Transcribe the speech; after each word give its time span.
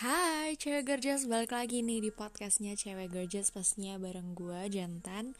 Hai 0.00 0.56
cewek 0.56 0.88
gorgeous 0.88 1.28
balik 1.28 1.52
lagi 1.52 1.84
nih 1.84 2.00
di 2.00 2.08
podcastnya 2.08 2.72
cewek 2.72 3.12
gorgeous 3.12 3.52
pastinya 3.52 4.00
bareng 4.00 4.32
gue 4.32 4.72
jantan. 4.72 5.36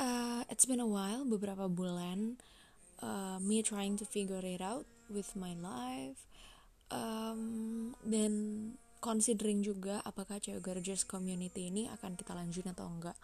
Uh, 0.00 0.48
It's 0.48 0.64
been 0.64 0.80
a 0.80 0.88
while 0.88 1.28
beberapa 1.28 1.68
bulan. 1.68 2.40
Uh, 3.04 3.36
Me 3.44 3.60
trying 3.60 4.00
to 4.00 4.08
figure 4.08 4.40
it 4.40 4.64
out 4.64 4.88
with 5.12 5.36
my 5.36 5.52
life. 5.52 6.24
Um, 6.88 7.92
Dan 8.00 8.32
considering 9.04 9.60
juga 9.60 10.00
apakah 10.08 10.40
cewek 10.40 10.64
gorgeous 10.64 11.04
community 11.04 11.68
ini 11.68 11.84
akan 11.92 12.16
kita 12.16 12.32
lanjutin 12.32 12.72
atau 12.72 12.88
enggak. 12.88 13.20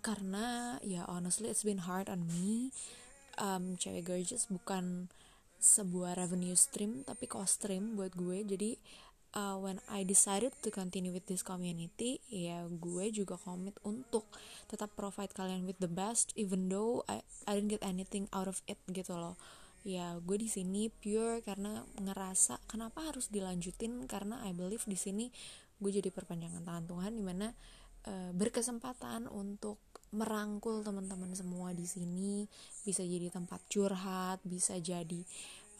Karena 0.00 0.80
ya 0.80 1.04
honestly 1.04 1.52
it's 1.52 1.68
been 1.68 1.84
hard 1.84 2.08
on 2.08 2.24
me. 2.32 2.72
Um, 3.36 3.76
Cewek 3.76 4.08
gorgeous 4.08 4.48
bukan 4.48 5.12
sebuah 5.60 6.16
revenue 6.16 6.56
stream 6.56 7.04
tapi 7.04 7.28
cost 7.28 7.60
stream 7.60 7.92
buat 7.92 8.16
gue. 8.16 8.40
Jadi 8.40 9.03
when 9.34 9.82
I 9.90 10.06
decided 10.06 10.54
to 10.62 10.70
continue 10.70 11.10
with 11.10 11.26
this 11.26 11.42
community 11.42 12.22
ya 12.30 12.70
gue 12.70 13.10
juga 13.10 13.34
komit 13.34 13.74
untuk 13.82 14.30
tetap 14.70 14.94
provide 14.94 15.34
kalian 15.34 15.66
with 15.66 15.78
the 15.82 15.90
best 15.90 16.30
even 16.38 16.70
though 16.70 17.02
I, 17.10 17.26
I 17.50 17.58
didn't 17.58 17.74
get 17.74 17.82
anything 17.82 18.30
out 18.30 18.46
of 18.46 18.62
it 18.70 18.78
gitu 18.90 19.18
loh. 19.18 19.34
Ya 19.84 20.16
gue 20.22 20.38
di 20.40 20.48
sini 20.48 20.88
pure 20.88 21.44
karena 21.44 21.84
ngerasa 21.98 22.62
kenapa 22.70 23.04
harus 23.04 23.28
dilanjutin 23.28 24.06
karena 24.08 24.40
I 24.46 24.54
believe 24.56 24.86
di 24.86 24.96
sini 24.96 25.28
gue 25.82 25.90
jadi 25.90 26.08
perpanjangan 26.14 26.62
tangan 26.64 26.86
Tuhan 26.88 27.12
di 27.18 27.24
mana 27.26 27.52
uh, 28.08 28.30
berkesempatan 28.32 29.28
untuk 29.28 29.82
merangkul 30.14 30.86
teman-teman 30.86 31.34
semua 31.34 31.74
di 31.74 31.90
sini 31.90 32.46
bisa 32.86 33.02
jadi 33.02 33.34
tempat 33.34 33.66
curhat 33.66 34.38
bisa 34.46 34.78
jadi 34.78 35.26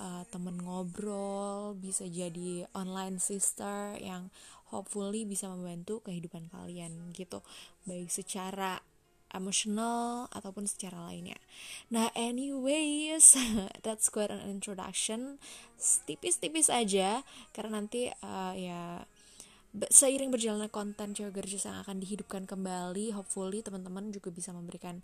uh, 0.01 0.25
temen 0.31 0.61
ngobrol, 0.63 1.75
bisa 1.79 2.09
jadi 2.09 2.67
online 2.75 3.19
sister 3.23 3.99
yang 4.01 4.33
hopefully 4.75 5.23
bisa 5.29 5.47
membantu 5.47 6.03
kehidupan 6.03 6.51
kalian 6.51 7.13
gitu, 7.15 7.45
baik 7.87 8.11
secara 8.11 8.83
emotional 9.35 10.31
ataupun 10.31 10.65
secara 10.71 11.11
lainnya. 11.11 11.37
Nah, 11.91 12.15
anyways, 12.15 13.35
that's 13.85 14.09
quite 14.09 14.31
an 14.31 14.41
introduction, 14.47 15.43
tipis-tipis 16.07 16.71
aja 16.71 17.27
karena 17.51 17.83
nanti 17.83 18.15
uh, 18.23 18.55
ya 18.55 19.03
seiring 19.75 20.31
berjalannya 20.31 20.71
konten 20.71 21.19
cewek 21.19 21.43
gerjus 21.43 21.67
yang 21.67 21.83
akan 21.83 21.99
dihidupkan 21.99 22.47
kembali, 22.47 23.11
hopefully 23.11 23.59
teman-teman 23.59 24.15
juga 24.15 24.31
bisa 24.31 24.55
memberikan 24.55 25.03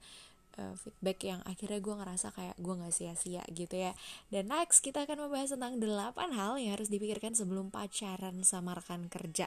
uh, 0.58 0.74
feedback 0.74 1.18
yang 1.22 1.40
akhirnya 1.46 1.78
gue 1.78 1.94
ngerasa 1.94 2.34
kayak 2.34 2.56
gue 2.58 2.74
gak 2.74 2.94
sia-sia 2.94 3.42
gitu 3.52 3.76
ya. 3.76 3.92
Dan 4.32 4.50
next 4.50 4.82
kita 4.82 5.04
akan 5.04 5.28
membahas 5.28 5.54
tentang 5.54 5.78
8 5.78 6.34
hal 6.34 6.58
yang 6.58 6.72
harus 6.74 6.88
dipikirkan 6.88 7.36
sebelum 7.36 7.68
pacaran 7.68 8.42
sama 8.42 8.74
rekan 8.74 9.06
kerja. 9.06 9.46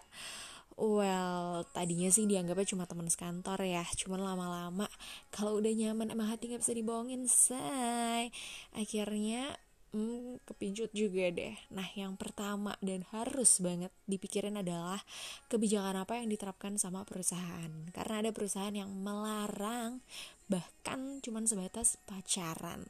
Well, 0.74 1.70
tadinya 1.70 2.10
sih 2.10 2.26
dianggapnya 2.26 2.66
cuma 2.74 2.90
teman 2.90 3.06
sekantor 3.06 3.62
ya 3.62 3.86
Cuman 3.94 4.26
lama-lama. 4.26 4.90
Kalau 5.30 5.62
udah 5.62 5.70
nyaman 5.70 6.10
emang 6.14 6.34
hati 6.34 6.50
gak 6.50 6.66
bisa 6.66 6.74
dibohongin 6.74 7.30
say. 7.30 8.34
Akhirnya 8.74 9.54
hmm, 9.94 10.44
kepincut 10.44 10.92
juga 10.92 11.30
deh. 11.30 11.56
Nah, 11.72 11.86
yang 11.94 12.18
pertama 12.18 12.76
dan 12.82 13.06
harus 13.14 13.62
banget 13.62 13.94
dipikirin 14.10 14.58
adalah 14.60 15.00
kebijakan 15.48 16.04
apa 16.04 16.20
yang 16.20 16.28
diterapkan 16.34 16.76
sama 16.82 17.06
perusahaan. 17.06 17.70
Karena 17.94 18.26
ada 18.26 18.32
perusahaan 18.34 18.74
yang 18.74 18.90
melarang 18.90 20.02
bahkan 20.50 21.22
cuman 21.24 21.46
sebatas 21.48 22.02
pacaran. 22.10 22.90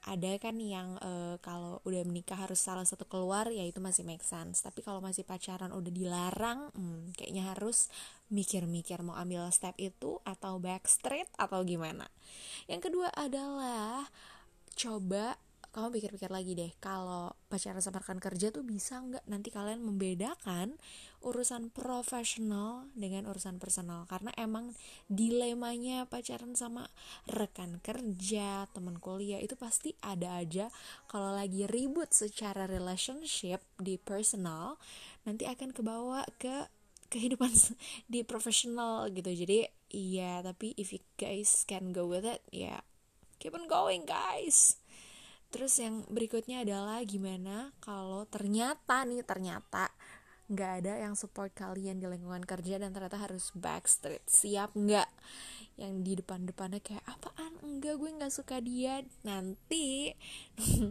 Ada 0.00 0.40
kan 0.40 0.56
yang 0.56 0.96
e, 0.96 1.36
kalau 1.44 1.84
udah 1.84 2.08
menikah 2.08 2.40
harus 2.40 2.56
salah 2.56 2.88
satu 2.88 3.04
keluar 3.04 3.52
ya 3.52 3.60
itu 3.68 3.84
masih 3.84 4.08
make 4.08 4.24
sense. 4.24 4.64
Tapi 4.64 4.80
kalau 4.80 5.04
masih 5.04 5.28
pacaran 5.28 5.76
udah 5.76 5.92
dilarang, 5.92 6.72
hmm, 6.72 7.12
kayaknya 7.20 7.52
harus 7.52 7.92
mikir-mikir 8.32 9.04
mau 9.04 9.20
ambil 9.20 9.44
step 9.52 9.76
itu 9.76 10.16
atau 10.24 10.56
backstreet 10.56 11.28
atau 11.36 11.60
gimana. 11.68 12.08
Yang 12.64 12.88
kedua 12.88 13.12
adalah 13.12 14.08
coba 14.72 15.36
kamu 15.70 15.94
pikir-pikir 15.94 16.30
lagi 16.34 16.58
deh 16.58 16.74
kalau 16.82 17.30
pacaran 17.46 17.78
sama 17.78 18.02
rekan 18.02 18.18
kerja 18.18 18.50
tuh 18.50 18.66
bisa 18.66 18.98
nggak 18.98 19.22
nanti 19.30 19.54
kalian 19.54 19.86
membedakan 19.86 20.74
urusan 21.22 21.70
profesional 21.70 22.90
dengan 22.98 23.30
urusan 23.30 23.62
personal? 23.62 24.08
Karena 24.10 24.34
emang 24.34 24.74
dilemanya 25.06 26.10
pacaran 26.10 26.58
sama 26.58 26.90
rekan 27.30 27.78
kerja 27.78 28.66
teman 28.74 28.98
kuliah 28.98 29.38
itu 29.38 29.54
pasti 29.54 29.94
ada 30.02 30.42
aja. 30.42 30.74
Kalau 31.06 31.30
lagi 31.30 31.70
ribut 31.70 32.10
secara 32.10 32.66
relationship 32.66 33.62
di 33.78 33.94
personal 33.94 34.74
nanti 35.22 35.46
akan 35.46 35.70
kebawa 35.70 36.26
ke 36.40 36.66
kehidupan 37.10 37.52
di 38.12 38.26
profesional 38.26 39.06
gitu. 39.14 39.30
Jadi 39.30 39.70
iya 39.90 40.40
tapi 40.40 40.72
if 40.78 40.94
you 40.94 41.02
guys 41.18 41.66
can 41.66 41.90
go 41.90 42.06
with 42.06 42.22
it 42.22 42.40
ya 42.54 42.78
yeah, 42.78 42.80
keep 43.42 43.52
on 43.52 43.66
going 43.66 44.06
guys 44.06 44.79
Terus 45.50 45.74
yang 45.82 46.06
berikutnya 46.06 46.62
adalah 46.62 47.02
gimana 47.02 47.74
kalau 47.82 48.22
ternyata 48.30 49.02
nih 49.02 49.26
ternyata 49.26 49.90
nggak 50.50 50.72
ada 50.82 50.98
yang 51.06 51.14
support 51.14 51.54
kalian 51.54 52.02
di 52.02 52.10
lingkungan 52.10 52.42
kerja 52.42 52.82
dan 52.82 52.90
ternyata 52.90 53.22
harus 53.22 53.54
backstreet. 53.54 54.26
Siap 54.26 54.74
nggak? 54.74 55.06
Yang 55.78 55.94
di 56.02 56.12
depan-depannya 56.18 56.82
kayak 56.82 57.06
apaan? 57.06 57.54
Enggak 57.62 58.02
gue 58.02 58.10
nggak 58.10 58.34
suka 58.34 58.58
dia. 58.58 59.06
Nanti 59.22 60.10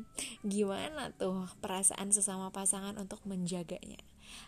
gimana 0.56 1.12
tuh 1.12 1.52
perasaan 1.60 2.16
sesama 2.16 2.56
pasangan 2.56 2.96
untuk 2.96 3.20
menjaganya? 3.28 4.00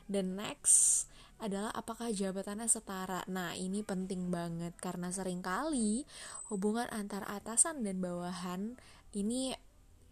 Dan 0.08 0.40
next 0.40 1.12
adalah 1.44 1.76
apakah 1.76 2.16
jabatannya 2.16 2.72
setara? 2.72 3.28
Nah 3.28 3.52
ini 3.52 3.84
penting 3.84 4.32
banget 4.32 4.72
karena 4.80 5.12
sering 5.12 5.44
kali 5.44 6.08
hubungan 6.48 6.88
antar 6.88 7.28
atasan 7.28 7.84
dan 7.84 8.00
bawahan 8.00 8.80
ini 9.12 9.52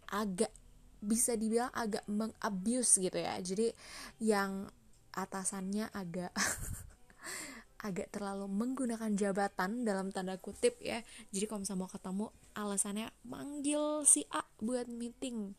agak 0.10 0.52
bisa 1.00 1.40
dibilang 1.40 1.72
agak 1.72 2.04
mengabuse 2.12 3.00
gitu 3.00 3.16
ya. 3.16 3.40
Jadi 3.40 3.72
yang 4.20 4.68
atasannya 5.16 5.90
agak 5.96 6.32
agak 7.88 8.12
terlalu 8.12 8.52
menggunakan 8.52 9.16
jabatan 9.16 9.88
dalam 9.88 10.12
tanda 10.12 10.36
kutip 10.36 10.76
ya. 10.84 11.00
Jadi 11.32 11.46
kalau 11.48 11.64
misalnya 11.64 11.82
mau 11.88 11.92
ketemu 11.92 12.26
alasannya 12.60 13.08
manggil 13.24 14.04
si 14.04 14.28
A 14.36 14.44
buat 14.60 14.92
meeting. 14.92 15.56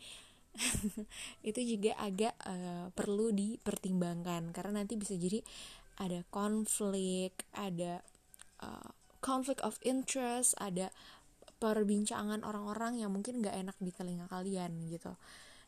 Itu 1.48 1.60
juga 1.64 1.96
agak 1.96 2.36
uh, 2.44 2.92
perlu 2.92 3.32
dipertimbangkan. 3.32 4.52
Karena 4.52 4.84
nanti 4.84 5.00
bisa 5.00 5.16
jadi 5.16 5.40
ada 6.00 6.24
konflik 6.28 7.44
ada 7.56 8.04
uh, 8.60 8.90
conflict 9.20 9.60
of 9.60 9.76
interest 9.84 10.56
ada 10.56 10.88
perbincangan 11.60 12.40
orang-orang 12.42 12.98
yang 12.98 13.12
mungkin 13.12 13.44
gak 13.44 13.54
enak 13.54 13.76
di 13.78 13.92
telinga 13.92 14.26
kalian 14.26 14.88
gitu 14.88 15.12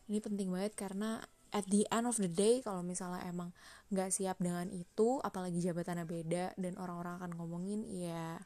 ini 0.08 0.18
penting 0.18 0.48
banget 0.48 0.74
karena 0.74 1.20
at 1.52 1.68
the 1.68 1.84
end 1.92 2.08
of 2.08 2.16
the 2.16 2.32
day 2.32 2.64
kalau 2.64 2.80
misalnya 2.80 3.20
emang 3.28 3.52
gak 3.92 4.08
siap 4.08 4.40
dengan 4.40 4.72
itu 4.72 5.20
apalagi 5.20 5.60
jabatannya 5.60 6.08
beda 6.08 6.56
dan 6.56 6.74
orang-orang 6.80 7.20
akan 7.20 7.32
ngomongin 7.36 7.84
ya 7.92 8.40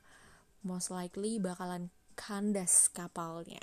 most 0.66 0.90
likely 0.90 1.38
bakalan 1.38 1.88
kandas 2.18 2.90
kapalnya 2.90 3.62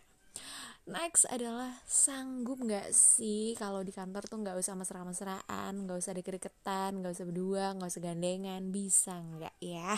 Next 0.83 1.23
adalah 1.31 1.79
sanggup 1.87 2.59
gak 2.67 2.91
sih 2.91 3.55
kalau 3.55 3.87
di 3.87 3.95
kantor 3.95 4.27
tuh 4.27 4.43
gak 4.43 4.59
usah 4.59 4.75
mesra-mesraan, 4.75 5.87
gak 5.87 5.95
usah 5.95 6.11
deket-deketan, 6.11 6.99
gak 6.99 7.15
usah 7.15 7.23
berdua, 7.23 7.71
gak 7.79 7.87
usah 7.87 8.03
gandengan, 8.03 8.67
bisa 8.67 9.15
nggak 9.15 9.55
ya? 9.63 9.95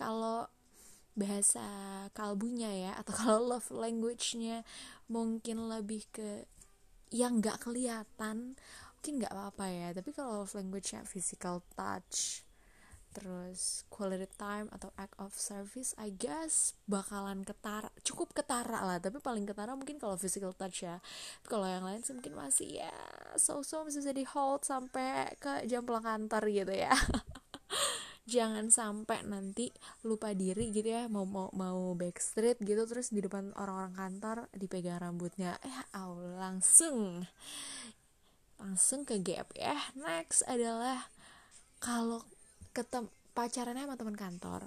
Kalau 0.00 0.48
bahasa 1.14 1.62
kalbunya 2.12 2.70
ya 2.70 2.92
atau 2.98 3.12
kalau 3.20 3.40
love 3.56 3.70
language-nya 3.70 4.66
mungkin 5.10 5.70
lebih 5.70 6.06
ke 6.10 6.46
yang 7.14 7.38
nggak 7.38 7.62
kelihatan 7.62 8.58
mungkin 8.98 9.12
nggak 9.20 9.32
apa-apa 9.32 9.66
ya. 9.70 9.88
Tapi 9.94 10.10
kalau 10.16 10.42
love 10.42 10.54
language-nya 10.54 11.06
physical 11.06 11.62
touch 11.74 12.42
terus 13.14 13.86
quality 13.94 14.26
time 14.34 14.66
atau 14.74 14.90
act 14.98 15.14
of 15.22 15.30
service 15.38 15.94
I 16.02 16.10
guess 16.10 16.74
bakalan 16.90 17.46
ketara 17.46 17.86
cukup 18.02 18.34
ketara 18.34 18.82
lah. 18.82 18.98
Tapi 18.98 19.22
paling 19.22 19.46
ketara 19.46 19.78
mungkin 19.78 20.02
kalau 20.02 20.18
physical 20.18 20.50
touch 20.50 20.82
ya. 20.82 20.98
Kalau 21.46 21.68
yang 21.70 21.86
lain 21.86 22.02
sih 22.02 22.10
mungkin 22.10 22.34
masih 22.34 22.82
ya 22.82 22.94
so 23.38 23.62
so 23.66 23.82
bisa 23.82 24.00
jadi 24.02 24.22
hold 24.30 24.62
sampai 24.62 25.34
ke 25.38 25.66
jam 25.66 25.82
pulang 25.82 26.06
kantor 26.06 26.46
gitu 26.50 26.74
ya 26.74 26.94
jangan 28.24 28.72
sampai 28.72 29.20
nanti 29.28 29.68
lupa 30.00 30.32
diri 30.32 30.72
gitu 30.72 30.88
ya 30.88 31.12
mau 31.12 31.28
mau 31.28 31.52
mau 31.52 31.92
backstreet 31.92 32.56
gitu 32.64 32.88
terus 32.88 33.12
di 33.12 33.20
depan 33.20 33.52
orang-orang 33.56 33.94
kantor 33.94 34.36
dipegang 34.56 35.00
rambutnya. 35.00 35.60
Eh 35.60 35.78
aw 35.92 36.16
langsung. 36.40 37.28
Langsung 38.56 39.04
ke 39.04 39.20
gap 39.20 39.52
ya. 39.52 39.76
Next 39.98 40.40
adalah 40.48 41.12
kalau 41.84 42.24
ketem 42.72 43.12
pacarannya 43.36 43.84
sama 43.84 43.98
teman 43.98 44.16
kantor 44.16 44.60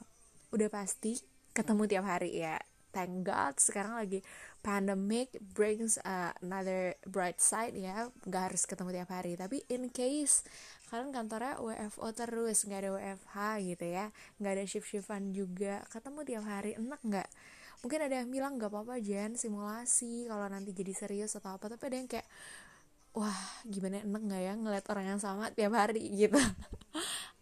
udah 0.51 0.69
pasti 0.71 1.18
ketemu 1.51 1.83
tiap 1.89 2.06
hari 2.06 2.39
ya 2.39 2.60
thank 2.97 3.21
god 3.21 3.53
sekarang 3.61 3.94
lagi 3.94 4.25
pandemic 4.65 5.38
brings 5.53 6.01
uh, 6.01 6.33
another 6.41 6.97
bright 7.05 7.38
side 7.38 7.77
ya. 7.77 8.09
Nggak 8.25 8.44
harus 8.49 8.65
ketemu 8.65 8.89
tiap 8.97 9.09
hari 9.13 9.38
tapi 9.38 9.61
in 9.69 9.94
case 9.94 10.41
kalian 10.89 11.13
kantornya 11.13 11.61
WFO 11.61 12.09
terus 12.15 12.65
nggak 12.65 12.79
ada 12.79 12.91
WFH 12.95 13.35
gitu 13.59 13.85
ya 13.91 14.07
nggak 14.39 14.53
ada 14.55 14.63
shift 14.63 14.88
shiftan 14.88 15.35
juga 15.35 15.83
ketemu 15.94 16.25
tiap 16.25 16.45
hari 16.49 16.73
enak 16.73 17.01
nggak? 17.05 17.29
Mungkin 17.85 17.99
ada 18.01 18.15
yang 18.17 18.33
bilang 18.33 18.57
nggak 18.57 18.73
apa-apa 18.73 18.97
Jen 18.97 19.38
simulasi 19.38 20.25
kalau 20.25 20.50
nanti 20.50 20.73
jadi 20.73 20.97
serius 20.97 21.38
atau 21.38 21.53
apa 21.53 21.69
tapi 21.69 21.93
ada 21.93 21.97
yang 22.01 22.09
kayak 22.09 22.25
wah 23.13 23.41
gimana 23.69 24.01
enak 24.01 24.21
nggak 24.25 24.41
ya 24.41 24.53
ngeliat 24.57 24.85
orang 24.89 25.05
yang 25.13 25.21
sama 25.21 25.53
tiap 25.53 25.77
hari? 25.77 26.01
gitu. 26.25 26.41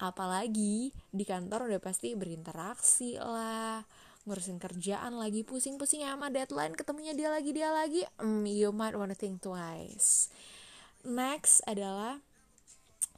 Apalagi 0.04 0.92
di 0.92 1.24
kantor 1.24 1.72
udah 1.72 1.80
pasti 1.80 2.12
berinteraksi 2.20 3.16
lah 3.16 3.80
ngurusin 4.26 4.58
kerjaan 4.58 5.22
lagi 5.22 5.46
pusing-pusing 5.46 6.02
sama 6.02 6.34
deadline 6.34 6.74
ketemunya 6.74 7.14
dia 7.14 7.30
lagi 7.30 7.54
dia 7.54 7.70
lagi 7.70 8.02
mm, 8.18 8.46
you 8.50 8.74
might 8.74 8.98
wanna 8.98 9.14
think 9.14 9.42
twice. 9.42 10.34
Next 11.06 11.62
adalah 11.70 12.20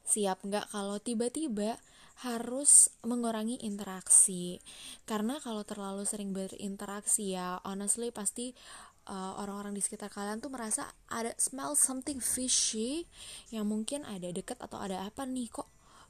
siap 0.04 0.44
nggak 0.44 0.72
kalau 0.72 1.00
tiba-tiba 1.00 1.80
harus 2.24 2.92
mengurangi 3.06 3.56
interaksi? 3.64 4.60
Karena 5.08 5.40
kalau 5.40 5.64
terlalu 5.64 6.04
sering 6.04 6.36
berinteraksi 6.36 7.32
ya 7.32 7.62
honestly 7.64 8.12
pasti 8.12 8.52
uh, 9.08 9.40
orang-orang 9.40 9.72
uh, 9.72 9.76
di 9.78 9.82
sekitar 9.82 10.12
kalian 10.12 10.44
tuh 10.44 10.52
merasa 10.52 10.92
ada 11.08 11.32
smell 11.40 11.72
something 11.72 12.20
fishy 12.20 13.08
yang 13.48 13.64
mungkin 13.64 14.04
ada 14.04 14.28
deket 14.28 14.60
atau 14.60 14.76
ada 14.78 15.08
apa 15.08 15.24
nih 15.24 15.48
kok 15.48 15.68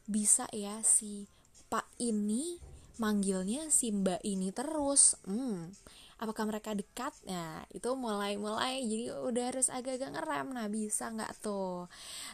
bisa 0.08 0.50
ya 0.50 0.82
si 0.82 1.30
pak 1.68 1.86
ini 2.02 2.67
manggilnya 2.98 3.70
si 3.72 3.94
mbak 3.94 4.20
ini 4.26 4.52
terus. 4.52 5.16
Hmm 5.24 5.72
apakah 6.18 6.50
mereka 6.50 6.74
dekat? 6.74 7.14
Nah 7.30 7.62
itu 7.70 7.88
mulai 7.94 8.34
mulai 8.34 8.82
jadi 8.82 9.14
udah 9.14 9.44
harus 9.54 9.70
agak-agak 9.70 10.18
ngerem. 10.18 10.46
Nah 10.50 10.66
bisa 10.66 11.08
nggak 11.14 11.32
tuh? 11.40 11.86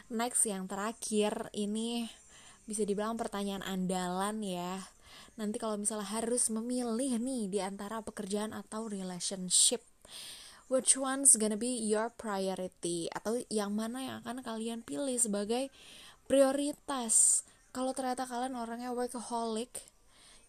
Next 0.09 0.43
yang 0.49 0.65
terakhir 0.65 1.53
ini 1.53 2.09
bisa 2.65 2.81
dibilang 2.81 3.15
pertanyaan 3.15 3.61
andalan 3.61 4.41
ya. 4.41 4.81
Nanti 5.37 5.61
kalau 5.61 5.77
misalnya 5.77 6.09
harus 6.09 6.49
memilih 6.49 7.21
nih 7.21 7.47
di 7.47 7.59
antara 7.61 8.01
pekerjaan 8.01 8.51
atau 8.51 8.89
relationship 8.89 9.85
which 10.65 10.97
one's 10.97 11.37
gonna 11.37 11.59
be 11.59 11.77
your 11.77 12.09
priority? 12.09 13.05
Atau 13.13 13.45
yang 13.53 13.77
mana 13.77 14.01
yang 14.01 14.15
akan 14.25 14.41
kalian 14.41 14.81
pilih 14.81 15.13
sebagai 15.21 15.69
prioritas? 16.25 17.45
Kalau 17.69 17.93
ternyata 17.93 18.25
kalian 18.25 18.57
orangnya 18.57 18.89
workaholic 18.95 19.94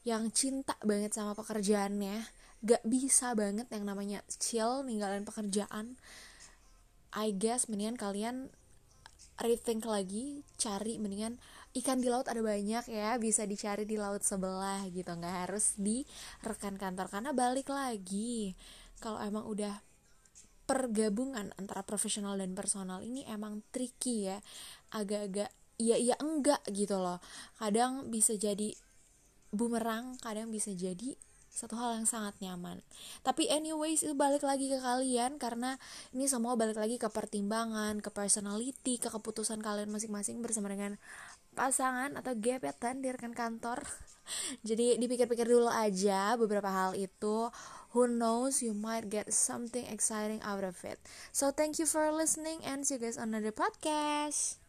yang 0.06 0.30
cinta 0.30 0.78
banget 0.86 1.12
sama 1.18 1.34
pekerjaannya 1.34 2.22
gak 2.62 2.82
bisa 2.86 3.34
banget 3.34 3.66
yang 3.74 3.84
namanya 3.84 4.22
chill 4.38 4.86
ninggalin 4.86 5.26
pekerjaan 5.26 5.98
I 7.12 7.34
guess 7.34 7.66
mendingan 7.66 7.98
kalian 7.98 8.48
rethink 9.36 9.84
lagi 9.84 10.46
cari 10.56 10.96
mendingan 10.96 11.36
ikan 11.76 12.00
di 12.00 12.08
laut 12.08 12.24
ada 12.24 12.40
banyak 12.40 12.88
ya 12.88 13.20
bisa 13.20 13.44
dicari 13.44 13.84
di 13.84 14.00
laut 14.00 14.24
sebelah 14.24 14.88
gitu 14.88 15.12
nggak 15.12 15.48
harus 15.48 15.76
di 15.76 16.08
rekan 16.40 16.80
kantor. 16.80 17.12
Karena 17.12 17.36
balik 17.36 17.68
lagi 17.68 18.56
kalau 18.96 19.20
emang 19.20 19.44
udah 19.44 19.76
pergabungan 20.64 21.52
antara 21.60 21.84
profesional 21.84 22.40
dan 22.40 22.56
personal 22.56 23.04
ini 23.04 23.22
emang 23.28 23.60
tricky 23.70 24.32
ya 24.32 24.40
agak-agak 24.90 25.52
iya 25.76 26.00
iya 26.00 26.16
enggak 26.16 26.64
gitu 26.72 26.96
loh. 26.96 27.20
Kadang 27.60 28.08
bisa 28.08 28.32
jadi 28.40 28.72
bumerang 29.56 30.20
kadang 30.20 30.52
bisa 30.52 30.70
jadi 30.76 31.16
satu 31.56 31.72
hal 31.80 31.96
yang 31.96 32.04
sangat 32.04 32.36
nyaman. 32.44 32.84
Tapi 33.24 33.48
anyways 33.48 34.04
itu 34.04 34.12
balik 34.12 34.44
lagi 34.44 34.68
ke 34.68 34.76
kalian 34.76 35.40
karena 35.40 35.80
ini 36.12 36.28
semua 36.28 36.52
balik 36.52 36.76
lagi 36.76 37.00
ke 37.00 37.08
pertimbangan, 37.08 38.04
ke 38.04 38.12
personality, 38.12 39.00
ke 39.00 39.08
keputusan 39.08 39.64
kalian 39.64 39.88
masing-masing 39.88 40.44
bersama 40.44 40.68
dengan 40.68 41.00
pasangan 41.56 42.12
atau 42.20 42.36
gebetan 42.36 43.00
di 43.00 43.08
rekan 43.08 43.32
kantor. 43.32 43.80
Jadi 44.68 45.00
dipikir-pikir 45.00 45.48
dulu 45.48 45.72
aja 45.72 46.36
beberapa 46.36 46.68
hal 46.68 46.92
itu. 46.92 47.48
Who 47.96 48.04
knows 48.04 48.60
you 48.60 48.76
might 48.76 49.08
get 49.08 49.32
something 49.32 49.88
exciting 49.88 50.44
out 50.44 50.60
of 50.60 50.76
it. 50.84 51.00
So 51.32 51.48
thank 51.48 51.80
you 51.80 51.88
for 51.88 52.04
listening 52.12 52.60
and 52.60 52.84
see 52.84 53.00
you 53.00 53.08
guys 53.08 53.16
on 53.16 53.32
another 53.32 53.56
podcast. 53.56 54.60